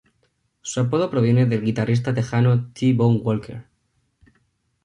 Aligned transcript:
Su 0.63 0.79
apodo 0.79 1.11
proviene 1.11 1.45
del 1.45 1.61
guitarrista 1.63 2.11
tejano 2.11 2.71
T-Bone 2.73 3.19
Walker. 3.19 3.67